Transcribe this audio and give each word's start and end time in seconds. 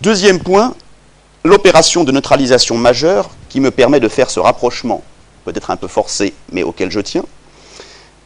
Deuxième 0.00 0.38
point, 0.38 0.74
l'opération 1.44 2.04
de 2.04 2.12
neutralisation 2.12 2.78
majeure 2.78 3.28
qui 3.50 3.60
me 3.60 3.70
permet 3.70 4.00
de 4.00 4.08
faire 4.08 4.30
ce 4.30 4.40
rapprochement, 4.40 5.02
peut-être 5.44 5.70
un 5.70 5.76
peu 5.76 5.88
forcé, 5.88 6.32
mais 6.52 6.62
auquel 6.62 6.90
je 6.90 7.00
tiens, 7.00 7.24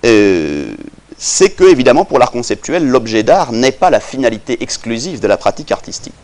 euh, 0.06 0.72
c'est 1.18 1.50
que, 1.50 1.64
évidemment, 1.64 2.04
pour 2.04 2.20
l'art 2.20 2.30
conceptuel, 2.30 2.86
l'objet 2.86 3.24
d'art 3.24 3.50
n'est 3.50 3.72
pas 3.72 3.90
la 3.90 3.98
finalité 3.98 4.62
exclusive 4.62 5.18
de 5.18 5.26
la 5.26 5.36
pratique 5.36 5.72
artistique. 5.72 6.14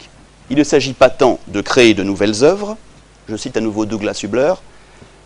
Il 0.51 0.57
ne 0.57 0.63
s'agit 0.63 0.93
pas 0.93 1.11
tant 1.11 1.41
de 1.49 1.61
créer 1.61 1.95
de 1.95 2.05
nouvelles 2.05 2.45
œuvres, 2.45 2.77
je 3.29 3.35
cite 3.35 3.57
à 3.57 3.61
nouveau 3.61 3.87
Douglas 3.87 4.21
Hubler, 4.23 4.55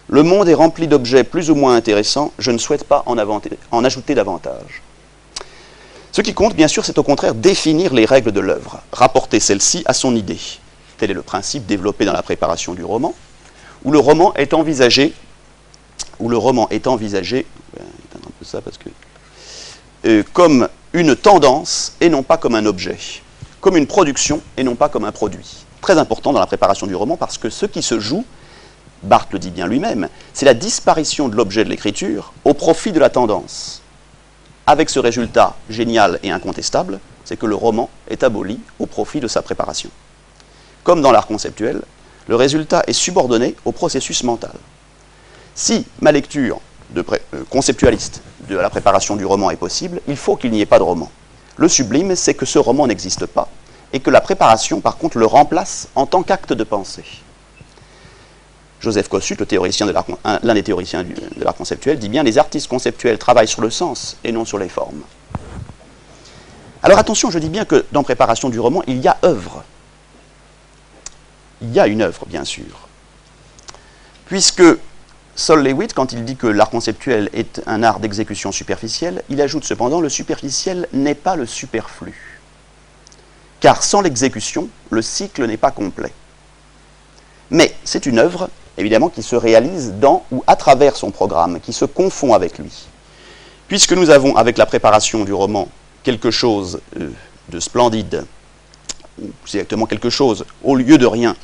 le 0.09 0.22
monde 0.22 0.48
est 0.48 0.54
rempli 0.54 0.88
d'objets 0.88 1.25
plus 1.25 1.50
ou 1.50 1.54
moins 1.54 1.77
intéressants, 1.77 2.32
je 2.38 2.50
ne 2.50 2.56
souhaite 2.56 2.84
pas 2.84 3.02
en, 3.04 3.18
en 3.18 3.84
ajouter 3.84 4.14
davantage. 4.14 4.80
Ce 6.14 6.22
qui 6.22 6.32
compte, 6.32 6.54
bien 6.54 6.68
sûr, 6.68 6.84
c'est 6.84 6.96
au 6.96 7.02
contraire 7.02 7.34
définir 7.34 7.92
les 7.92 8.04
règles 8.04 8.30
de 8.30 8.38
l'œuvre, 8.38 8.80
rapporter 8.92 9.41
celle-ci 9.41 9.82
à 9.84 9.92
son 9.92 10.14
idée. 10.14 10.38
Tel 10.96 11.10
est 11.10 11.14
le 11.14 11.22
principe 11.22 11.66
développé 11.66 12.05
dans 12.05 12.12
la 12.12 12.22
préparation 12.22 12.72
du 12.72 12.84
roman, 12.84 13.16
où 13.82 13.91
le 13.91 13.98
roman 13.98 14.32
est 14.34 14.55
envisagé, 14.55 15.12
où 16.20 16.28
le 16.28 16.36
roman 16.36 16.69
est 16.70 16.86
envisagé, 16.86 17.46
que, 18.12 18.88
euh, 20.06 20.22
comme 20.32 20.69
une 20.92 21.16
tendance 21.16 21.95
et 22.00 22.08
non 22.08 22.22
pas 22.22 22.36
comme 22.36 22.55
un 22.55 22.66
objet, 22.66 22.96
comme 23.60 23.77
une 23.77 23.88
production 23.88 24.41
et 24.56 24.62
non 24.62 24.77
pas 24.77 24.88
comme 24.88 25.05
un 25.05 25.10
produit. 25.10 25.64
Très 25.80 25.98
important 25.98 26.33
dans 26.33 26.38
la 26.38 26.46
préparation 26.46 26.86
du 26.86 26.94
roman 26.94 27.16
parce 27.16 27.38
que 27.38 27.50
ce 27.50 27.66
qui 27.66 27.83
se 27.83 27.98
joue, 27.98 28.24
Barthes 29.02 29.33
le 29.33 29.41
dit 29.41 29.50
bien 29.50 29.66
lui-même, 29.66 30.08
c'est 30.33 30.46
la 30.46 30.55
disparition 30.55 31.28
de 31.28 31.34
l'objet 31.34 31.64
de 31.64 31.70
l'écriture 31.70 32.33
au 32.44 32.55
profit 32.55 32.92
de 32.92 33.00
la 33.00 33.10
tendance. 33.10 33.80
Avec 34.66 34.88
ce 34.88 34.98
résultat 34.98 35.56
génial 35.68 36.18
et 36.23 36.30
incontestable, 36.30 36.98
c'est 37.24 37.36
que 37.36 37.46
le 37.46 37.55
roman 37.55 37.91
est 38.09 38.22
aboli 38.22 38.61
au 38.78 38.86
profit 38.86 39.20
de 39.20 39.28
sa 39.28 39.42
préparation. 39.42 39.91
Comme 40.83 41.02
dans 41.02 41.12
l'art 41.12 41.27
conceptuel, 41.27 41.83
le 42.28 42.36
résultat 42.36 42.83
est 42.86 42.94
subordonné 42.94 43.56
au 43.64 43.72
processus 43.72 44.22
mental. 44.22 44.55
Si 45.55 45.86
ma 46.00 46.12
lecture 46.12 46.61
euh, 46.97 47.02
conceptualiste 47.50 48.22
de 48.48 48.56
la 48.56 48.70
préparation 48.70 49.16
du 49.16 49.24
roman 49.27 49.50
est 49.50 49.56
possible, 49.56 50.00
il 50.08 50.16
faut 50.16 50.36
qu'il 50.36 50.50
n'y 50.50 50.61
ait 50.61 50.67
pas 50.67 50.78
de 50.78 50.84
roman. 50.84 51.11
Le 51.56 51.69
sublime, 51.69 52.17
c'est 52.17 52.34
que 52.34 52.46
ce 52.46 52.58
roman 52.58 52.86
n'existe 52.86 53.27
pas 53.27 53.48
et 53.92 54.00
que 54.00 54.11
la 54.11 54.20
préparation, 54.20 54.80
par 54.80 54.96
contre, 54.96 55.19
le 55.19 55.27
remplace 55.27 55.89
en 55.94 56.06
tant 56.06 56.22
qu'acte 56.22 56.52
de 56.52 56.64
pensée. 56.64 57.05
Joseph 58.84 59.08
Kossuth, 59.08 59.40
l'un 59.40 60.54
des 60.54 60.62
théoriciens 60.62 61.02
de 61.04 61.44
l'art 61.44 61.54
conceptuel, 61.54 61.98
dit 61.98 62.08
bien 62.08 62.22
les 62.22 62.38
artistes 62.38 62.68
conceptuels 62.68 63.18
travaillent 63.18 63.48
sur 63.48 63.62
le 63.62 63.70
sens 63.70 64.16
et 64.22 64.30
non 64.30 64.44
sur 64.44 64.58
les 64.58 64.68
formes. 64.68 65.02
Alors 66.82 66.98
attention, 66.98 67.30
je 67.30 67.38
dis 67.38 67.48
bien 67.48 67.64
que 67.64 67.86
dans 67.92 68.02
préparation 68.02 68.50
du 68.50 68.60
roman, 68.60 68.82
il 68.86 68.98
y 68.98 69.08
a 69.08 69.16
œuvre. 69.24 69.64
Il 71.62 71.72
y 71.72 71.80
a 71.80 71.86
une 71.86 72.02
œuvre, 72.02 72.27
bien 72.27 72.44
sûr. 72.44 72.88
Puisque 74.27 74.62
Sol 75.34 75.64
Lewitt, 75.64 75.94
quand 75.94 76.12
il 76.12 76.24
dit 76.24 76.36
que 76.36 76.46
l'art 76.46 76.68
conceptuel 76.68 77.30
est 77.32 77.62
un 77.66 77.82
art 77.82 78.00
d'exécution 78.00 78.52
superficielle, 78.52 79.24
il 79.30 79.40
ajoute 79.40 79.64
cependant 79.64 80.00
le 80.00 80.10
superficiel 80.10 80.86
n'est 80.92 81.14
pas 81.14 81.36
le 81.36 81.46
superflu. 81.46 82.40
Car 83.60 83.82
sans 83.82 84.02
l'exécution, 84.02 84.68
le 84.90 85.00
cycle 85.00 85.46
n'est 85.46 85.56
pas 85.56 85.70
complet. 85.70 86.12
Mais 87.50 87.74
c'est 87.84 88.05
une 88.05 88.18
œuvre 88.18 88.50
évidemment, 88.78 89.08
qui 89.08 89.22
se 89.22 89.36
réalise 89.36 89.94
dans 89.94 90.25
ou 90.30 90.42
à 90.47 90.56
travers 90.56 90.97
son 90.97 91.11
programme, 91.11 91.61
qui 91.61 91.72
se 91.72 91.84
confond 91.84 92.34
avec 92.34 92.58
lui. 92.58 92.86
Puisque 93.69 93.92
nous 93.92 94.11
avons, 94.11 94.36
avec 94.36 94.58
la 94.58 94.67
préparation 94.67 95.25
du 95.25 95.33
roman, 95.33 95.69
quelque 96.03 96.30
chose 96.30 96.80
euh, 96.98 97.11
de 97.48 97.61
splendide, 97.61 98.27
ou 99.20 99.30
exactement 99.45 99.86
quelque 99.86 100.11
chose 100.11 100.45
au 100.62 100.75
lieu 100.77 100.98
de 100.98 101.06
rien, 101.06 101.36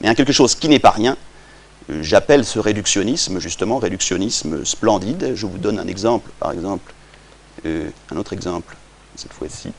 mais 0.00 0.14
quelque 0.14 0.32
chose 0.32 0.54
qui 0.54 0.68
n'est 0.68 0.78
pas 0.78 0.90
rien, 0.90 1.16
euh, 1.90 2.02
j'appelle 2.02 2.44
ce 2.44 2.58
réductionnisme, 2.58 3.40
justement, 3.40 3.78
réductionnisme 3.78 4.64
splendide. 4.64 5.32
Je 5.34 5.46
vous 5.46 5.58
donne 5.58 5.78
un 5.78 5.86
exemple, 5.86 6.30
par 6.38 6.52
exemple, 6.52 6.92
euh, 7.66 7.90
un 8.10 8.16
autre 8.16 8.32
exemple, 8.32 8.76
cette 9.16 9.32
fois-ci, 9.32 9.72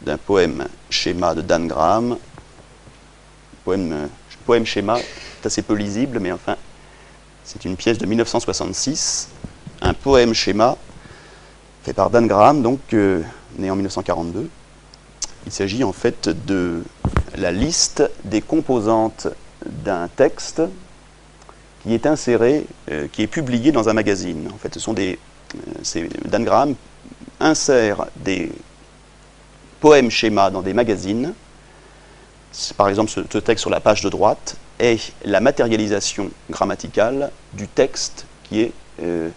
d'un 0.00 0.18
poème 0.18 0.66
schéma 0.90 1.34
de 1.34 1.42
Dan 1.42 1.68
Graham, 1.68 2.18
poème, 3.64 4.08
poème 4.44 4.66
schéma 4.66 4.98
assez 5.46 5.62
peu 5.62 5.74
lisible, 5.74 6.18
mais 6.20 6.32
enfin, 6.32 6.56
c'est 7.44 7.64
une 7.64 7.76
pièce 7.76 7.98
de 7.98 8.06
1966, 8.06 9.28
un 9.82 9.94
poème 9.94 10.32
schéma 10.32 10.76
fait 11.82 11.92
par 11.92 12.08
Dan 12.10 12.26
Graham, 12.26 12.62
donc 12.62 12.80
euh, 12.94 13.22
né 13.58 13.70
en 13.70 13.76
1942. 13.76 14.48
Il 15.46 15.52
s'agit 15.52 15.84
en 15.84 15.92
fait 15.92 16.30
de 16.46 16.82
la 17.36 17.52
liste 17.52 18.10
des 18.24 18.40
composantes 18.40 19.28
d'un 19.66 20.08
texte 20.08 20.62
qui 21.82 21.92
est 21.92 22.06
inséré, 22.06 22.66
euh, 22.90 23.06
qui 23.12 23.22
est 23.22 23.26
publié 23.26 23.70
dans 23.70 23.90
un 23.90 23.92
magazine. 23.92 24.48
En 24.54 24.56
fait, 24.56 24.72
ce 24.72 24.80
sont 24.80 24.94
des, 24.94 25.18
euh, 25.96 26.08
Dan 26.24 26.44
Graham 26.44 26.74
insère 27.40 28.06
des 28.16 28.50
poèmes 29.80 30.10
schémas 30.10 30.50
dans 30.50 30.62
des 30.62 30.72
magazines. 30.72 31.34
Par 32.78 32.88
exemple, 32.88 33.10
ce 33.10 33.38
texte 33.38 33.60
sur 33.60 33.70
la 33.70 33.80
page 33.80 34.00
de 34.00 34.08
droite 34.08 34.56
est 34.78 35.12
la 35.24 35.40
matérialisation 35.40 36.30
grammaticale 36.50 37.30
du 37.52 37.68
texte 37.68 38.26
qui 38.44 38.60
est 38.60 38.72
euh, 39.02 39.28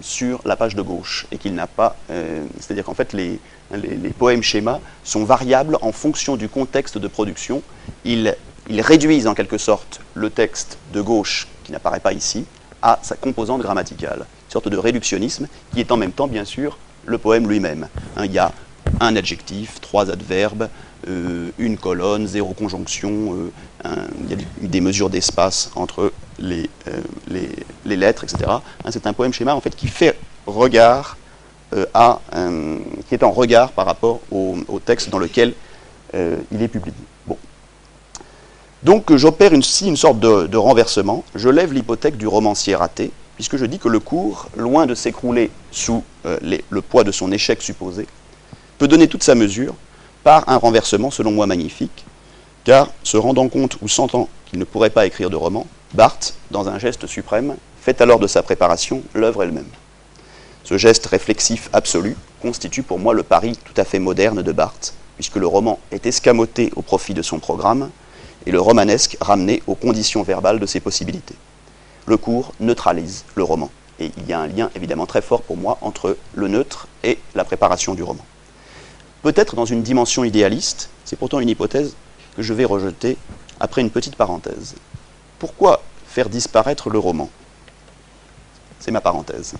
sur 0.00 0.40
la 0.44 0.56
page 0.56 0.74
de 0.74 0.82
gauche 0.82 1.26
et 1.30 1.38
qu'il 1.38 1.54
n'a 1.54 1.66
pas. 1.66 1.96
Euh, 2.10 2.44
c'est-à-dire 2.58 2.84
qu'en 2.84 2.94
fait, 2.94 3.12
les, 3.12 3.38
les, 3.72 4.10
poèmes 4.10 4.42
schémas 4.42 4.80
sont 5.04 5.24
variables 5.24 5.78
en 5.82 5.92
fonction 5.92 6.36
du 6.36 6.48
contexte 6.48 6.98
de 6.98 7.08
production. 7.08 7.62
Ils, 8.04 8.34
ils 8.68 8.80
réduisent 8.80 9.26
en 9.26 9.34
quelque 9.34 9.58
sorte 9.58 10.00
le 10.14 10.30
texte 10.30 10.78
de 10.92 11.00
gauche, 11.00 11.48
qui 11.64 11.72
n'apparaît 11.72 12.00
pas 12.00 12.12
ici, 12.12 12.44
à 12.82 12.98
sa 13.02 13.16
composante 13.16 13.62
grammaticale. 13.62 14.20
Une 14.20 14.52
sorte 14.52 14.68
de 14.68 14.76
réductionnisme 14.76 15.48
qui 15.72 15.80
est 15.80 15.92
en 15.92 15.96
même 15.96 16.12
temps, 16.12 16.26
bien 16.26 16.44
sûr, 16.44 16.78
le 17.06 17.18
poème 17.18 17.48
lui-même. 17.48 17.88
Hein, 18.16 18.24
il 18.26 18.32
y 18.32 18.38
a 18.38 18.52
un 19.00 19.16
adjectif, 19.16 19.80
trois 19.80 20.10
adverbes, 20.10 20.68
une 21.58 21.76
colonne, 21.76 22.26
zéro 22.26 22.54
conjonction, 22.54 23.50
euh, 23.84 24.06
il 24.24 24.30
y 24.30 24.34
a 24.34 24.36
des, 24.62 24.80
mesures 24.80 25.10
d'espace 25.10 25.70
entre 25.76 26.12
les, 26.38 26.70
euh, 26.88 27.00
lettres, 27.84 28.24
etc. 28.24 28.44
Hein, 28.48 28.90
c'est 28.90 29.06
un 29.06 29.12
poème 29.12 29.32
schéma 29.32 29.54
en 29.54 29.60
fait 29.60 29.74
qui 29.74 29.88
fait 29.88 30.16
regard 30.46 31.16
à, 31.92 32.20
qui 33.08 33.14
est 33.14 33.24
en 33.24 33.32
regard 33.32 33.72
par 33.72 33.86
rapport 33.86 34.20
au, 34.30 34.56
texte 34.84 35.10
dans 35.10 35.18
lequel 35.18 35.54
il 36.14 36.62
est 36.62 36.68
publié. 36.68 36.94
Donc 38.84 39.16
j'opère 39.16 39.52
ici 39.54 39.88
une 39.88 39.96
sorte 39.96 40.20
de, 40.20 40.56
renversement. 40.56 41.24
Je 41.34 41.48
lève 41.48 41.72
l'hypothèque 41.72 42.16
du 42.16 42.28
romancier 42.28 42.76
raté, 42.76 43.10
puisque 43.34 43.56
je 43.56 43.64
dis 43.64 43.78
que 43.78 43.88
le 43.88 43.98
cours, 43.98 44.48
loin 44.56 44.86
de 44.86 44.94
s'écrouler 44.94 45.50
sous 45.72 46.04
le 46.24 46.80
poids 46.80 47.02
de 47.02 47.10
son 47.10 47.32
échec 47.32 47.60
supposé, 47.60 48.06
peut 48.78 48.86
donner 48.86 49.08
toute 49.08 49.24
sa 49.24 49.34
mesure 49.34 49.74
par 50.24 50.48
un 50.48 50.56
renversement 50.56 51.10
selon 51.10 51.30
moi 51.30 51.46
magnifique, 51.46 52.04
car 52.64 52.88
se 53.02 53.18
rendant 53.18 53.48
compte 53.48 53.76
ou 53.82 53.88
sentant 53.88 54.28
qu'il 54.46 54.58
ne 54.58 54.64
pourrait 54.64 54.90
pas 54.90 55.06
écrire 55.06 55.28
de 55.28 55.36
roman, 55.36 55.66
Barthes, 55.92 56.34
dans 56.50 56.68
un 56.68 56.78
geste 56.78 57.06
suprême, 57.06 57.56
fait 57.80 58.00
alors 58.00 58.18
de 58.18 58.26
sa 58.26 58.42
préparation 58.42 59.02
l'œuvre 59.12 59.42
elle-même. 59.42 59.68
Ce 60.64 60.78
geste 60.78 61.06
réflexif 61.06 61.68
absolu 61.74 62.16
constitue 62.40 62.82
pour 62.82 62.98
moi 62.98 63.12
le 63.12 63.22
pari 63.22 63.56
tout 63.64 63.78
à 63.78 63.84
fait 63.84 63.98
moderne 63.98 64.40
de 64.40 64.52
Barthes, 64.52 64.94
puisque 65.16 65.36
le 65.36 65.46
roman 65.46 65.78
est 65.92 66.06
escamoté 66.06 66.72
au 66.74 66.80
profit 66.80 67.12
de 67.12 67.22
son 67.22 67.38
programme 67.38 67.90
et 68.46 68.50
le 68.50 68.60
romanesque 68.60 69.18
ramené 69.20 69.62
aux 69.66 69.74
conditions 69.74 70.22
verbales 70.22 70.58
de 70.58 70.66
ses 70.66 70.80
possibilités. 70.80 71.36
Le 72.06 72.16
cours 72.16 72.54
neutralise 72.60 73.24
le 73.34 73.44
roman, 73.44 73.70
et 74.00 74.10
il 74.16 74.26
y 74.26 74.32
a 74.32 74.40
un 74.40 74.46
lien 74.46 74.70
évidemment 74.74 75.06
très 75.06 75.22
fort 75.22 75.42
pour 75.42 75.58
moi 75.58 75.76
entre 75.82 76.16
le 76.34 76.48
neutre 76.48 76.88
et 77.02 77.18
la 77.34 77.44
préparation 77.44 77.94
du 77.94 78.02
roman 78.02 78.24
peut-être 79.24 79.56
dans 79.56 79.64
une 79.64 79.82
dimension 79.82 80.22
idéaliste, 80.22 80.90
c'est 81.06 81.16
pourtant 81.16 81.40
une 81.40 81.48
hypothèse 81.48 81.96
que 82.36 82.42
je 82.42 82.52
vais 82.52 82.66
rejeter 82.66 83.16
après 83.58 83.80
une 83.80 83.88
petite 83.88 84.16
parenthèse. 84.16 84.74
Pourquoi 85.38 85.82
faire 86.06 86.28
disparaître 86.28 86.90
le 86.90 86.98
roman? 86.98 87.30
C'est 88.80 88.90
ma 88.90 89.00
parenthèse. 89.00 89.54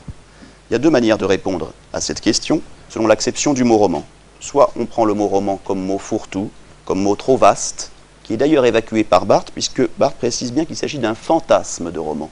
Il 0.69 0.75
y 0.75 0.77
a 0.77 0.79
deux 0.79 0.91
manières 0.91 1.17
de 1.17 1.25
répondre 1.25 1.73
à 1.95 2.03
cette 2.03 2.21
question 2.21 2.61
selon 2.91 3.07
l'acception 3.07 3.55
du 3.55 3.65
mot 3.65 3.79
roman. 3.79 4.05
Soit 4.39 4.71
on 4.77 4.85
prend 4.85 5.07
le 5.07 5.15
mot 5.15 5.29
roman 5.29 5.59
comme 5.65 5.81
mot 5.81 5.99
fourre-tout, 5.99 6.51
comme 6.85 7.01
mot 7.01 7.17
trop 7.17 7.39
vaste, 7.39 7.91
qui 8.23 8.35
est 8.35 8.37
d'ailleurs 8.37 8.67
évacué 8.67 9.03
par 9.03 9.25
Barthes, 9.25 9.51
puisque 9.51 9.89
Barthes 9.97 10.19
précise 10.19 10.53
bien 10.53 10.67
qu'il 10.67 10.77
s'agit 10.77 10.99
d'un 10.99 11.15
fantasme 11.15 11.91
de 11.91 11.99
roman. 11.99 12.29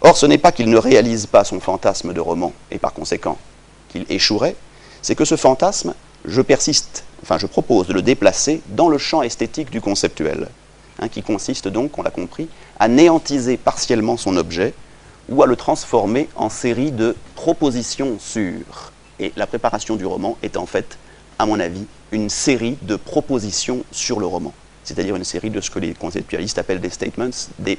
Or, 0.00 0.16
ce 0.16 0.24
n'est 0.24 0.38
pas 0.38 0.50
qu'il 0.50 0.70
ne 0.70 0.78
réalise 0.78 1.26
pas 1.26 1.44
son 1.44 1.60
fantasme 1.60 2.14
de 2.14 2.20
roman, 2.20 2.54
et 2.70 2.78
par 2.78 2.94
conséquent 2.94 3.36
qu'il 3.90 4.06
échouerait, 4.08 4.56
c'est 5.02 5.14
que 5.14 5.24
ce 5.24 5.36
fantasme, 5.36 5.94
je 6.24 6.42
persiste, 6.42 7.04
enfin 7.22 7.38
je 7.38 7.46
propose 7.46 7.86
de 7.86 7.92
le 7.92 8.02
déplacer 8.02 8.62
dans 8.68 8.88
le 8.88 8.98
champ 8.98 9.22
esthétique 9.22 9.70
du 9.70 9.80
conceptuel, 9.80 10.48
hein, 11.00 11.08
qui 11.08 11.22
consiste 11.22 11.68
donc, 11.68 11.98
on 11.98 12.02
l'a 12.02 12.10
compris, 12.10 12.48
à 12.78 12.88
néantiser 12.88 13.56
partiellement 13.56 14.16
son 14.16 14.36
objet 14.36 14.74
ou 15.28 15.42
à 15.42 15.46
le 15.46 15.56
transformer 15.56 16.28
en 16.36 16.48
série 16.48 16.92
de 16.92 17.16
propositions 17.34 18.18
sûres. 18.18 18.92
Et 19.18 19.32
la 19.36 19.46
préparation 19.46 19.96
du 19.96 20.06
roman 20.06 20.36
est 20.42 20.56
en 20.56 20.66
fait 20.66 20.98
à 21.40 21.46
mon 21.46 21.58
avis, 21.58 21.86
une 22.12 22.28
série 22.28 22.76
de 22.82 22.96
propositions 22.96 23.82
sur 23.92 24.20
le 24.20 24.26
roman, 24.26 24.52
c'est-à-dire 24.84 25.16
une 25.16 25.24
série 25.24 25.48
de 25.48 25.62
ce 25.62 25.70
que 25.70 25.78
les 25.78 25.94
conceptualistes 25.94 26.58
appellent 26.58 26.82
des 26.82 26.90
statements, 26.90 27.30
des 27.58 27.78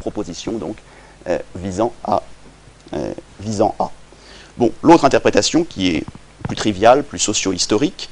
propositions 0.00 0.58
donc 0.58 0.76
euh, 1.28 1.38
visant 1.54 1.92
à 2.02 2.22
euh, 2.94 3.12
visant 3.38 3.76
à. 3.78 3.92
Bon, 4.56 4.72
l'autre 4.82 5.04
interprétation 5.04 5.62
qui 5.62 5.94
est 5.94 6.04
plus 6.48 6.56
triviale, 6.56 7.04
plus 7.04 7.20
socio-historique, 7.20 8.08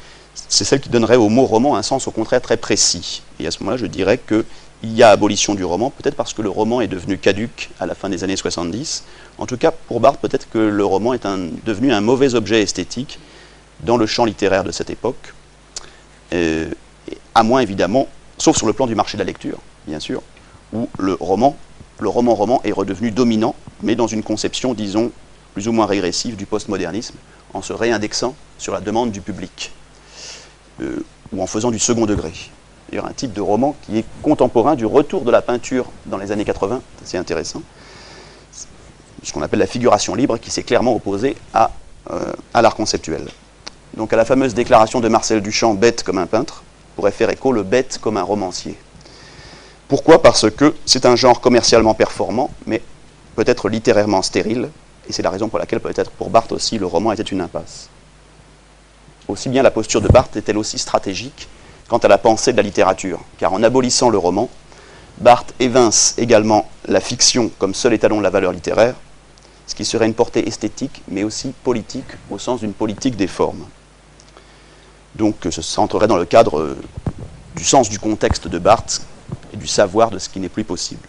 c'est 0.49 0.65
celle 0.65 0.81
qui 0.81 0.91
donnerait 0.91 1.17
au 1.17 1.29
mot 1.29 1.47
roman 1.47 1.77
un 1.77 1.83
sens 1.83 2.07
au 2.07 2.11
contraire 2.11 2.41
très 2.41 2.57
précis. 2.57 3.23
Et 3.41 3.47
à 3.47 3.51
ce 3.51 3.59
moment-là, 3.61 3.79
je 3.79 3.87
dirais 3.87 4.19
qu'il 4.19 4.45
y 4.85 5.03
a 5.03 5.11
abolition 5.11 5.55
du 5.55 5.65
roman, 5.65 5.91
peut-être 5.91 6.15
parce 6.15 6.35
que 6.35 6.43
le 6.43 6.51
roman 6.51 6.81
est 6.81 6.87
devenu 6.87 7.19
caduque 7.19 7.71
à 7.81 7.87
la 7.87 7.95
fin 7.95 8.09
des 8.09 8.23
années 8.23 8.37
70. 8.37 9.05
En 9.39 9.47
tout 9.47 9.57
cas, 9.57 9.73
pour 9.73 10.01
Barthes, 10.01 10.21
peut-être 10.21 10.49
que 10.49 10.59
le 10.59 10.85
roman 10.85 11.15
est 11.15 11.27
devenu 11.65 11.93
un 11.93 12.01
mauvais 12.01 12.35
objet 12.35 12.63
esthétique 12.63 13.19
dans 13.81 13.97
le 13.97 14.07
champ 14.07 14.25
littéraire 14.25 14.65
de 14.65 14.71
cette 14.71 14.91
époque, 14.91 15.35
euh, 16.33 16.71
à 17.35 17.43
moins 17.43 17.61
évidemment, 17.61 18.09
sauf 18.39 18.57
sur 18.57 18.67
le 18.67 18.73
plan 18.73 18.87
du 18.87 18.95
marché 18.95 19.17
de 19.17 19.23
la 19.23 19.27
lecture, 19.27 19.59
bien 19.87 20.01
sûr, 20.01 20.23
où 20.73 20.89
le 20.99 21.15
roman, 21.15 21.57
le 21.99 22.09
roman-roman 22.09 22.61
est 22.65 22.73
redevenu 22.73 23.11
dominant, 23.11 23.55
mais 23.83 23.95
dans 23.95 24.07
une 24.07 24.23
conception, 24.23 24.75
disons, 24.75 25.11
plus 25.55 25.69
ou 25.69 25.73
moins 25.73 25.87
régressive 25.87 26.37
du 26.37 26.47
postmodernisme, 26.47 27.17
en 27.57 27.63
se 27.63 27.73
réindexant 27.73 28.35
sur 28.59 28.73
la 28.73 28.81
demande 28.81 29.11
du 29.11 29.21
public, 29.21 29.73
euh, 30.81 31.05
ou 31.33 31.43
en 31.43 31.47
faisant 31.47 31.71
du 31.71 31.79
second 31.79 32.07
degré. 32.07 32.33
D'ailleurs, 32.89 33.07
un 33.07 33.13
type 33.13 33.33
de 33.33 33.41
roman 33.41 33.75
qui 33.83 33.99
est 33.99 34.05
contemporain 34.23 34.77
du 34.77 34.87
retour 34.87 35.23
de 35.23 35.31
la 35.31 35.43
peinture 35.43 35.87
dans 36.07 36.19
les 36.19 36.31
années 36.33 36.45
80, 36.45 36.83
c'est 37.05 37.19
intéressant, 37.19 37.63
ce 39.23 39.33
qu'on 39.33 39.43
appelle 39.43 39.59
la 39.59 39.67
figuration 39.67 40.15
libre, 40.15 40.39
qui 40.39 40.51
s'est 40.51 40.63
clairement 40.63 40.95
opposée 40.95 41.37
à, 41.53 41.73
euh, 42.11 42.33
à 42.55 42.63
l'art 42.63 42.77
conceptuel. 42.77 43.27
Donc 43.97 44.13
à 44.13 44.17
la 44.17 44.25
fameuse 44.25 44.55
déclaration 44.55 45.01
de 45.01 45.09
Marcel 45.09 45.41
Duchamp, 45.41 45.75
bête 45.75 46.03
comme 46.05 46.19
un 46.19 46.27
peintre, 46.27 46.63
pourrait 46.95 47.11
faire 47.11 47.31
écho 47.31 47.53
le 47.53 47.63
bête 47.63 47.99
comme 48.01 48.17
un 48.17 48.23
romancier. 48.23 48.79
Pourquoi? 49.89 50.23
Parce 50.23 50.51
que 50.51 50.75
c'est 50.85 51.07
un 51.07 51.17
genre 51.17 51.41
commercialement 51.41 51.95
performant, 51.95 52.51
mais 52.67 52.83
peut-être 53.35 53.69
littérairement 53.69 54.23
stérile, 54.23 54.71
et 55.09 55.13
c'est 55.13 55.23
la 55.23 55.31
raison 55.31 55.49
pour 55.49 55.59
laquelle 55.59 55.81
peut-être 55.81 56.11
pour 56.11 56.31
Barthes 56.31 56.53
aussi 56.53 56.79
le 56.79 56.87
roman 56.87 57.13
était 57.13 57.23
une 57.23 57.41
impasse. 57.41 57.89
Aussi 59.29 59.49
bien 59.49 59.63
la 59.63 59.71
posture 59.71 60.01
de 60.01 60.09
Barthes 60.09 60.37
est-elle 60.37 60.59
aussi 60.59 60.79
stratégique 60.79 61.49
quant 61.89 61.99
à 61.99 62.09
la 62.09 62.19
pensée 62.19 62.53
de 62.53 62.57
la 62.57 62.63
littérature, 62.63 63.21
car 63.39 63.53
en 63.53 63.63
abolissant 63.63 64.11
le 64.11 64.19
roman, 64.19 64.49
Barthes 65.19 65.55
évince 65.61 66.15
également 66.19 66.69
la 66.87 67.01
fiction 67.01 67.51
comme 67.59 67.75
seul 67.75 67.93
étalon 67.93 68.19
de 68.19 68.23
la 68.23 68.31
valeur 68.31 68.53
littéraire, 68.53 68.95
ce 69.67 69.75
qui 69.75 69.85
serait 69.85 70.07
une 70.07 70.15
portée 70.15 70.47
esthétique, 70.49 71.03
mais 71.09 71.25
aussi 71.25 71.53
politique, 71.65 72.07
au 72.31 72.39
sens 72.39 72.61
d'une 72.61 72.73
politique 72.73 73.17
des 73.17 73.27
formes. 73.27 73.67
Donc 75.15 75.37
ce 75.49 75.63
centrerait 75.63 76.09
dans 76.09 76.19
le 76.19 76.25
cadre 76.25 76.59
euh, 76.59 76.79
du 77.57 77.65
sens 77.65 77.89
du 77.89 77.99
contexte 77.99 78.49
de 78.49 78.59
Barthes 78.59 79.03
et 79.53 79.57
du 79.57 79.67
savoir 79.67 80.11
de 80.11 80.19
ce 80.19 80.29
qui 80.29 80.41
n'est 80.41 80.49
plus 80.51 80.65
possible. 80.65 81.09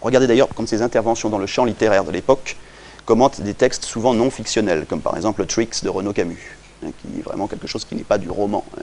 Regardez 0.00 0.26
d'ailleurs 0.26 0.48
comme 0.48 0.66
ces 0.66 0.82
interventions 0.82 1.28
dans 1.28 1.38
le 1.38 1.46
champ 1.46 1.64
littéraire 1.64 2.04
de 2.04 2.10
l'époque 2.10 2.56
commentent 3.04 3.40
des 3.40 3.54
textes 3.54 3.84
souvent 3.84 4.14
non 4.14 4.30
fictionnels, 4.30 4.84
comme 4.86 5.00
par 5.00 5.16
exemple 5.16 5.44
Tricks 5.46 5.82
de 5.82 5.88
Renaud 5.88 6.12
Camus, 6.12 6.58
hein, 6.84 6.90
qui 7.00 7.18
est 7.18 7.22
vraiment 7.22 7.46
quelque 7.46 7.66
chose 7.66 7.84
qui 7.84 7.94
n'est 7.94 8.04
pas 8.04 8.18
du 8.18 8.30
roman. 8.30 8.64
Euh, 8.78 8.82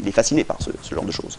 il 0.00 0.06
est 0.06 0.12
fasciné 0.12 0.44
par 0.44 0.58
ce, 0.60 0.70
genre 0.94 1.04
de 1.04 1.10
choses. 1.10 1.38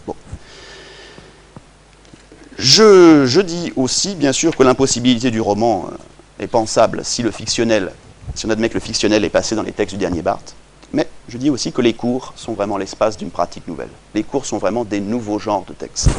Je, 2.57 3.25
je, 3.25 3.41
dis 3.41 3.71
aussi, 3.75 4.15
bien 4.15 4.33
sûr, 4.33 4.55
que 4.55 4.63
l'impossibilité 4.63 5.31
du 5.31 5.39
roman 5.41 5.89
euh, 5.89 6.43
est 6.43 6.47
pensable 6.47 7.05
si 7.05 7.23
le 7.23 7.31
fictionnel, 7.31 7.91
si 8.33 8.45
on 8.45 8.49
admet 8.49 8.67
que 8.69 8.73
le 8.73 8.79
fictionnel 8.79 9.23
est 9.23 9.29
passé 9.29 9.55
dans 9.55 9.63
les 9.63 9.71
textes 9.71 9.95
du 9.95 9.99
dernier 9.99 10.21
Barthes, 10.21 10.53
mais 10.91 11.07
je 11.29 11.37
dis 11.37 11.49
aussi 11.49 11.71
que 11.71 11.81
les 11.81 11.93
cours 11.93 12.33
sont 12.35 12.53
vraiment 12.53 12.77
l'espace 12.77 13.17
d'une 13.17 13.31
pratique 13.31 13.67
nouvelle. 13.67 13.89
Les 14.13 14.23
cours 14.23 14.45
sont 14.45 14.57
vraiment 14.57 14.83
des 14.83 14.99
nouveaux 14.99 15.39
genres 15.39 15.63
de 15.65 15.73
textes, 15.73 16.09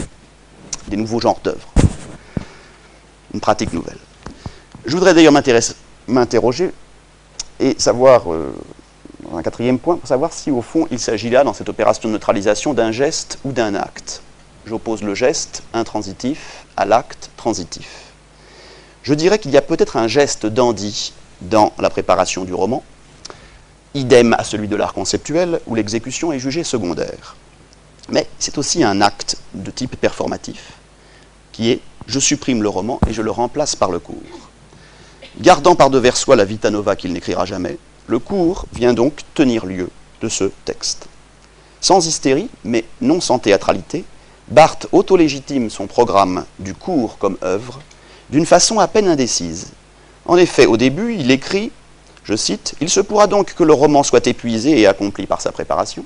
des 0.88 0.96
nouveaux 0.96 1.20
genres 1.20 1.40
d'œuvres. 1.44 1.75
Une 3.36 3.40
pratique 3.40 3.74
nouvelle. 3.74 3.98
Je 4.86 4.92
voudrais 4.92 5.12
d'ailleurs 5.12 5.34
m'interroger 6.08 6.72
et 7.60 7.74
savoir, 7.78 8.32
euh, 8.32 8.50
un 9.30 9.42
quatrième 9.42 9.78
point, 9.78 9.98
pour 9.98 10.08
savoir 10.08 10.32
si 10.32 10.50
au 10.50 10.62
fond 10.62 10.88
il 10.90 10.98
s'agit 10.98 11.28
là, 11.28 11.44
dans 11.44 11.52
cette 11.52 11.68
opération 11.68 12.08
de 12.08 12.14
neutralisation, 12.14 12.72
d'un 12.72 12.92
geste 12.92 13.38
ou 13.44 13.52
d'un 13.52 13.74
acte. 13.74 14.22
J'oppose 14.64 15.02
le 15.02 15.14
geste 15.14 15.64
intransitif 15.74 16.64
à 16.78 16.86
l'acte 16.86 17.28
transitif. 17.36 18.04
Je 19.02 19.12
dirais 19.12 19.38
qu'il 19.38 19.50
y 19.50 19.58
a 19.58 19.62
peut-être 19.62 19.98
un 19.98 20.08
geste 20.08 20.46
dandy 20.46 21.12
dans 21.42 21.74
la 21.78 21.90
préparation 21.90 22.46
du 22.46 22.54
roman, 22.54 22.82
idem 23.92 24.32
à 24.38 24.44
celui 24.44 24.66
de 24.66 24.76
l'art 24.76 24.94
conceptuel, 24.94 25.60
où 25.66 25.74
l'exécution 25.74 26.32
est 26.32 26.38
jugée 26.38 26.64
secondaire. 26.64 27.36
Mais 28.08 28.26
c'est 28.38 28.56
aussi 28.56 28.82
un 28.82 29.02
acte 29.02 29.36
de 29.52 29.70
type 29.70 29.94
performatif, 29.96 30.72
qui 31.52 31.70
est 31.70 31.82
je 32.06 32.20
supprime 32.20 32.62
le 32.62 32.68
roman 32.68 33.00
et 33.08 33.12
je 33.12 33.22
le 33.22 33.30
remplace 33.30 33.76
par 33.76 33.90
le 33.90 33.98
cours. 33.98 34.16
Gardant 35.40 35.74
par 35.74 35.90
devers 35.90 36.16
soi 36.16 36.36
la 36.36 36.44
vita 36.44 36.70
nova 36.70 36.96
qu'il 36.96 37.12
n'écrira 37.12 37.44
jamais, 37.44 37.78
le 38.06 38.18
cours 38.18 38.66
vient 38.72 38.94
donc 38.94 39.20
tenir 39.34 39.66
lieu 39.66 39.90
de 40.22 40.28
ce 40.28 40.44
texte. 40.64 41.06
Sans 41.80 42.06
hystérie, 42.06 42.48
mais 42.64 42.84
non 43.00 43.20
sans 43.20 43.38
théâtralité, 43.38 44.04
Barthes 44.48 44.86
auto-légitime 44.92 45.70
son 45.70 45.86
programme 45.88 46.44
du 46.60 46.72
cours 46.72 47.18
comme 47.18 47.36
œuvre 47.42 47.80
d'une 48.30 48.46
façon 48.46 48.78
à 48.78 48.86
peine 48.86 49.08
indécise. 49.08 49.72
En 50.24 50.36
effet, 50.36 50.66
au 50.66 50.76
début, 50.76 51.14
il 51.14 51.30
écrit 51.30 51.72
je 52.26 52.34
cite, 52.34 52.74
Il 52.80 52.90
se 52.90 52.98
pourra 52.98 53.28
donc 53.28 53.54
que 53.54 53.62
le 53.62 53.72
roman 53.72 54.02
soit 54.02 54.26
épuisé 54.26 54.80
et 54.80 54.86
accompli 54.88 55.26
par 55.26 55.40
sa 55.40 55.52
préparation. 55.52 56.04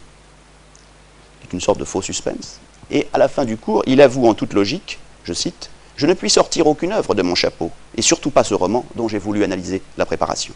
C'est 1.41 1.53
une 1.55 1.62
sorte 1.62 1.79
de 1.79 1.85
faux 1.87 2.03
suspense. 2.03 2.61
Et 2.91 3.08
à 3.14 3.19
la 3.19 3.29
fin 3.29 3.46
du 3.46 3.56
cours, 3.56 3.82
il 3.87 4.03
avoue 4.03 4.26
en 4.26 4.35
toute 4.35 4.53
logique, 4.53 4.99
je 5.25 5.32
cite, 5.32 5.70
Je 6.00 6.06
ne 6.06 6.14
puis 6.14 6.31
sortir 6.31 6.67
aucune 6.67 6.93
œuvre 6.93 7.14
de 7.14 7.20
mon 7.20 7.35
chapeau, 7.35 7.70
et 7.94 8.00
surtout 8.00 8.31
pas 8.31 8.43
ce 8.43 8.55
roman 8.55 8.87
dont 8.94 9.06
j'ai 9.06 9.19
voulu 9.19 9.44
analyser 9.44 9.82
la 9.99 10.06
préparation. 10.06 10.55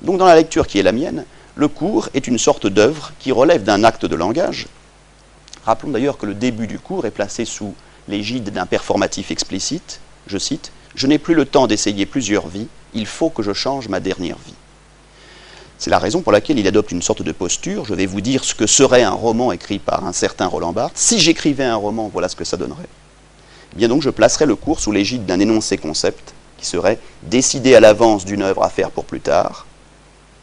Donc 0.00 0.18
dans 0.18 0.26
la 0.26 0.36
lecture 0.36 0.68
qui 0.68 0.78
est 0.78 0.84
la 0.84 0.92
mienne, 0.92 1.24
le 1.56 1.66
cours 1.66 2.08
est 2.14 2.28
une 2.28 2.38
sorte 2.38 2.68
d'œuvre 2.68 3.12
qui 3.18 3.32
relève 3.32 3.64
d'un 3.64 3.82
acte 3.82 4.06
de 4.06 4.14
langage. 4.14 4.68
Rappelons 5.64 5.90
d'ailleurs 5.90 6.18
que 6.18 6.26
le 6.26 6.34
début 6.34 6.68
du 6.68 6.78
cours 6.78 7.04
est 7.04 7.10
placé 7.10 7.44
sous 7.44 7.74
l'égide 8.06 8.50
d'un 8.50 8.64
performatif 8.64 9.32
explicite, 9.32 9.98
je 10.28 10.38
cite, 10.38 10.70
Je 10.94 11.08
n'ai 11.08 11.18
plus 11.18 11.34
le 11.34 11.46
temps 11.46 11.66
d'essayer 11.66 12.06
plusieurs 12.06 12.46
vies, 12.46 12.68
il 12.94 13.06
faut 13.06 13.30
que 13.30 13.42
je 13.42 13.52
change 13.52 13.88
ma 13.88 13.98
dernière 13.98 14.38
vie. 14.46 14.54
C'est 15.78 15.90
la 15.90 15.98
raison 15.98 16.22
pour 16.22 16.30
laquelle 16.30 16.60
il 16.60 16.68
adopte 16.68 16.92
une 16.92 17.02
sorte 17.02 17.22
de 17.22 17.32
posture. 17.32 17.86
Je 17.86 17.94
vais 17.94 18.06
vous 18.06 18.20
dire 18.20 18.44
ce 18.44 18.54
que 18.54 18.68
serait 18.68 19.02
un 19.02 19.10
roman 19.10 19.50
écrit 19.50 19.80
par 19.80 20.06
un 20.06 20.12
certain 20.12 20.46
Roland 20.46 20.72
Barthes. 20.72 20.96
Si 20.96 21.18
j'écrivais 21.18 21.64
un 21.64 21.74
roman, 21.74 22.08
voilà 22.12 22.28
ce 22.28 22.36
que 22.36 22.44
ça 22.44 22.56
donnerait. 22.56 22.88
Eh 23.74 23.78
bien 23.78 23.88
donc, 23.88 24.02
je 24.02 24.10
placerai 24.10 24.46
le 24.46 24.54
cours 24.54 24.78
sous 24.78 24.92
l'égide 24.92 25.26
d'un 25.26 25.40
énoncé 25.40 25.78
concept 25.78 26.32
qui 26.58 26.66
serait 26.66 27.00
décider 27.22 27.74
à 27.74 27.80
l'avance 27.80 28.24
d'une 28.24 28.42
œuvre 28.42 28.62
à 28.62 28.68
faire 28.68 28.92
pour 28.92 29.04
plus 29.04 29.20
tard. 29.20 29.66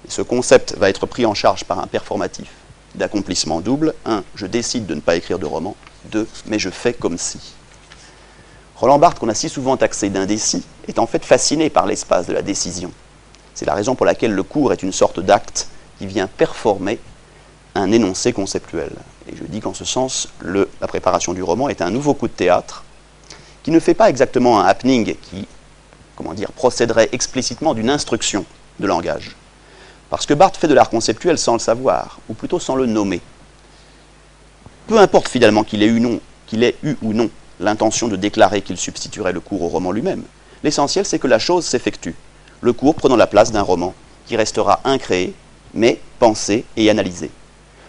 Et 0.06 0.12
ce 0.12 0.22
concept 0.22 0.76
va 0.78 0.90
être 0.90 1.06
pris 1.06 1.26
en 1.26 1.34
charge 1.34 1.64
par 1.64 1.80
un 1.80 1.88
performatif 1.88 2.50
d'accomplissement 2.96 3.62
double. 3.62 3.94
1. 4.06 4.24
Je 4.36 4.46
décide 4.48 4.86
de 4.86 4.96
ne 4.96 5.00
pas 5.00 5.16
écrire 5.16 5.40
de 5.40 5.46
roman. 5.46 5.78
2. 6.12 6.28
Mais 6.48 6.60
je 6.60 6.70
fais 6.70 6.92
comme 6.92 7.18
si. 7.18 7.40
Roland 8.76 9.00
Barthes, 9.00 9.20
qu'on 9.20 9.30
a 9.30 9.34
si 9.34 9.48
souvent 9.48 9.78
taxé 9.78 10.10
d'indécis, 10.10 10.66
est 10.90 11.00
en 11.00 11.08
fait 11.08 11.24
fasciné 11.24 11.70
par 11.70 11.86
l'espace 11.86 12.28
de 12.28 12.34
la 12.34 12.42
décision. 12.42 12.92
C'est 13.54 13.66
la 13.66 13.76
raison 13.76 13.96
pour 13.96 14.06
laquelle 14.06 14.34
le 14.34 14.44
cours 14.44 14.74
est 14.74 14.84
une 14.84 14.92
sorte 14.92 15.22
d'acte 15.22 15.68
qui 16.00 16.06
vient 16.06 16.28
performer 16.28 17.00
un 17.76 17.94
énoncé 17.94 18.34
conceptuel. 18.34 18.92
Et 19.32 19.38
je 19.38 19.44
dis 19.44 19.62
qu'en 19.62 19.74
ce 19.74 19.86
sens, 19.86 20.28
la 20.44 20.88
préparation 20.88 21.34
du 21.34 21.44
roman 21.44 21.70
est 21.70 21.82
un 21.82 21.92
nouveau 21.92 22.14
coup 22.14 22.28
de 22.28 22.34
théâtre 22.34 22.84
qui 23.64 23.72
ne 23.72 23.80
fait 23.80 23.94
pas 23.94 24.10
exactement 24.10 24.60
un 24.60 24.66
happening 24.66 25.16
qui, 25.22 25.48
comment 26.16 26.34
dire, 26.34 26.52
procéderait 26.52 27.10
explicitement 27.12 27.74
d'une 27.74 27.90
instruction 27.90 28.46
de 28.80 28.88
langage. 28.88 29.36
Parce 30.10 30.26
que 30.26 30.34
Barthes 30.34 30.58
fait 30.58 30.68
de 30.68 30.74
l'art 30.74 30.90
conceptuel 30.90 31.38
sans 31.38 31.54
le 31.54 31.60
savoir, 31.60 32.20
ou 32.28 32.34
plutôt 32.34 32.60
sans 32.60 32.76
le 32.76 32.86
nommer. 32.86 33.22
Peu 34.88 35.00
importe 35.00 35.30
finalement 35.30 35.64
qu'il 35.64 35.84
ait 35.84 35.88
eu, 35.88 36.00
non, 36.00 36.20
qu'il 36.48 36.64
ait 36.64 36.76
eu 36.84 36.96
ou 37.02 37.14
non 37.14 37.30
l'intention 37.60 38.08
de 38.08 38.16
déclarer 38.16 38.62
qu'il 38.62 38.78
substituerait 38.78 39.32
le 39.32 39.40
cours 39.40 39.62
au 39.62 39.68
roman 39.68 39.92
lui-même. 39.92 40.24
L'essentiel, 40.64 41.06
c'est 41.06 41.20
que 41.20 41.28
la 41.28 41.40
chose 41.40 41.66
s'effectue 41.66 42.16
le 42.62 42.74
cours 42.74 42.96
prenant 42.96 43.16
la 43.16 43.28
place 43.28 43.52
d'un 43.52 43.64
roman 43.64 43.94
qui 44.28 44.38
restera 44.38 44.80
incréé, 44.86 45.34
mais 45.74 46.00
pensé 46.20 46.64
et 46.78 46.90
analysé. 46.90 47.32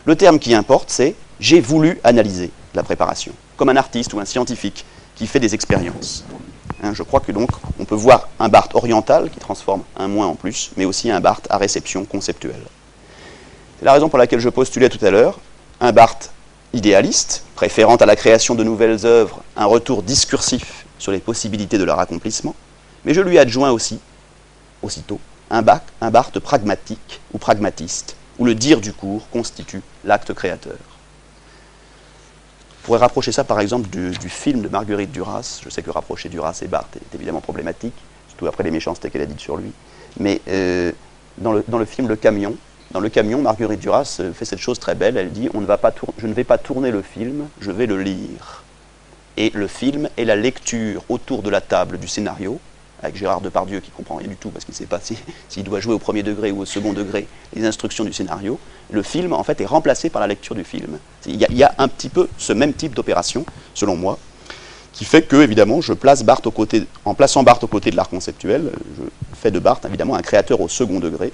Le 0.05 0.17
terme 0.17 0.39
qui 0.39 0.55
importe, 0.55 0.91
c'est 0.91 1.15
j'ai 1.39 1.61
voulu 1.61 2.01
analyser 2.03 2.51
la 2.75 2.83
préparation, 2.83 3.33
comme 3.57 3.69
un 3.69 3.77
artiste 3.77 4.15
ou 4.15 4.21
un 4.21 4.25
scientifique 4.25 4.85
qui 5.15 5.27
fait 5.27 5.41
des 5.41 5.55
expériences. 5.55 6.25
Hein, 6.83 6.93
je 6.95 7.03
crois 7.03 7.21
que 7.21 7.33
donc 7.33 7.51
on 7.79 7.85
peut 7.85 7.95
voir 7.95 8.29
un 8.39 8.49
Barthes 8.49 8.75
oriental 8.75 9.31
qui 9.31 9.39
transforme 9.39 9.83
un 9.97 10.09
moins 10.09 10.27
en 10.27 10.35
plus, 10.35 10.71
mais 10.77 10.85
aussi 10.85 11.11
un 11.11 11.21
Barthes 11.21 11.47
à 11.51 11.59
réception 11.59 12.05
conceptuelle. 12.05 12.63
C'est 13.79 13.85
la 13.85 13.93
raison 13.93 14.09
pour 14.09 14.19
laquelle 14.19 14.41
je 14.41 14.49
postulais 14.49 14.89
tout 14.89 15.05
à 15.05 15.11
l'heure 15.11 15.39
un 15.81 15.93
Barthes 15.93 16.33
idéaliste, 16.73 17.45
préférant 17.55 17.97
à 17.97 18.07
la 18.07 18.17
création 18.17 18.55
de 18.55 18.65
nouvelles 18.65 19.05
œuvres 19.05 19.43
un 19.57 19.67
retour 19.67 20.03
discursif 20.03 20.87
sur 20.99 21.13
les 21.13 21.19
possibilités 21.19 21.79
de 21.79 21.85
leur 21.85 21.99
accomplissement, 21.99 22.55
mais 23.05 23.15
je 23.15 23.21
lui 23.21 23.39
adjoins 23.39 23.71
aussi 23.71 23.99
aussitôt 24.83 25.21
un, 25.51 25.63
Barthes 25.63 26.39
pragmatique 26.39 27.21
ou 27.33 27.39
pragmatiste, 27.39 28.17
où 28.39 28.45
le 28.45 28.55
dire 28.55 28.81
du 28.81 28.93
cours 28.93 29.29
constitue 29.31 29.83
l'acte 30.05 30.33
créateur. 30.33 30.79
Pourrait 32.83 32.99
rapprocher 32.99 33.31
ça 33.31 33.45
par 33.45 33.61
exemple 33.61 33.89
du, 33.89 34.11
du, 34.11 34.29
film 34.29 34.61
de 34.61 34.69
Marguerite 34.69 35.13
Duras. 35.13 35.61
Je 35.65 35.71
sais 35.71 35.83
que 35.83 35.91
rapprocher 35.91 36.29
Duras 36.29 36.59
et 36.63 36.67
Barthes 36.67 36.97
est 36.97 37.15
évidemment 37.15 37.41
problématique, 37.41 37.95
surtout 38.29 38.49
après 38.49 38.65
les 38.65 38.73
méchancetés 38.73 39.09
qu'elle 39.09 39.23
a 39.23 39.27
dites 39.27 39.41
sur 39.41 39.57
lui. 39.57 39.73
Mais 40.19 40.41
euh, 40.49 40.91
dans, 41.39 41.53
le, 41.53 41.65
dans, 41.69 41.79
le, 41.79 41.85
film 41.85 42.09
Le 42.09 42.17
Camion, 42.17 42.57
dans 42.91 42.99
Le 42.99 43.09
Camion, 43.09 43.41
Marguerite 43.41 43.79
Duras 43.79 44.19
euh, 44.21 44.33
fait 44.33 44.45
cette 44.45 44.59
chose 44.59 44.81
très 44.81 44.97
belle. 44.97 45.17
Elle 45.17 45.31
dit 45.31 45.49
on 45.55 45.61
ne 45.61 45.67
va 45.67 45.79
pas 45.79 45.95
Je 46.19 46.27
ne 46.27 46.35
vais 46.35 46.45
pas 46.45 46.59
tourner 46.59 46.91
le 46.91 47.03
film, 47.03 47.47
je 47.61 47.71
vais 47.71 47.87
le 47.87 48.03
lire. 48.03 48.65
Et 49.37 49.51
le 49.55 49.69
film 49.69 50.09
est 50.17 50.25
la 50.25 50.37
lecture 50.37 51.05
autour 51.09 51.43
de 51.43 51.51
la 51.51 51.61
table 51.61 51.99
du 51.99 52.09
scénario, 52.09 52.61
avec 53.03 53.17
Gérard 53.17 53.41
Depardieu 53.41 53.81
qui 53.81 53.91
comprend 53.91 54.17
rien 54.17 54.29
du 54.29 54.37
tout 54.37 54.51
parce 54.51 54.65
qu'il 54.65 54.73
ne 54.73 54.77
sait 54.77 54.87
pas 54.87 55.01
s'il 55.01 55.17
si, 55.49 55.63
doit 55.63 55.81
jouer 55.81 55.95
au 55.95 55.99
premier 55.99 56.23
degré 56.23 56.53
ou 56.53 56.61
au 56.61 56.65
second 56.65 56.93
degré 56.93 57.27
les 57.55 57.65
instructions 57.65 58.05
du 58.05 58.13
scénario. 58.13 58.59
Le 58.91 59.03
film, 59.03 59.33
en 59.33 59.43
fait, 59.43 59.61
est 59.61 59.67
remplacé 59.67 60.09
par 60.11 60.21
la 60.21 60.29
lecture 60.29 60.55
du 60.55 60.65
film. 60.65 60.99
Il 61.27 61.37
y 61.37 61.65
a, 61.65 61.75
un 61.79 61.89
petit 61.89 62.09
peu 62.09 62.29
ce 62.39 62.53
même 62.53 62.73
type 62.73 62.95
d'opération, 62.95 63.45
selon 63.75 63.97
moi, 63.97 64.19
qui 64.93 65.05
fait 65.05 65.23
que, 65.23 65.37
évidemment, 65.37 65.81
je 65.81 65.95
place 65.95 66.23
Barthes 66.23 66.47
en 67.05 67.15
plaçant 67.15 67.43
Barthes 67.43 67.65
aux 67.65 67.69
côtés 67.69 67.91
de 67.91 67.97
l'art 67.97 68.09
conceptuel, 68.09 68.71
je 68.99 69.05
fais 69.35 69.51
de 69.51 69.59
Barthes, 69.59 69.87
évidemment, 69.87 70.15
un 70.15 70.23
créateur 70.23 70.61
au 70.61 70.69
second 70.69 71.01
degré. 71.01 71.33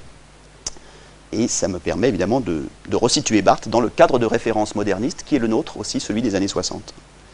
Et 1.32 1.48
ça 1.48 1.68
me 1.68 1.78
permet, 1.78 2.08
évidemment, 2.08 2.40
de, 2.40 2.64
de 2.88 2.96
resituer 2.96 3.42
Barthes 3.42 3.68
dans 3.68 3.80
le 3.80 3.90
cadre 3.90 4.18
de 4.18 4.24
référence 4.26 4.74
moderniste 4.74 5.24
qui 5.26 5.36
est 5.36 5.40
le 5.40 5.48
nôtre 5.48 5.76
aussi, 5.76 6.00
celui 6.00 6.22
des 6.22 6.34
années 6.34 6.48
60. 6.48 6.94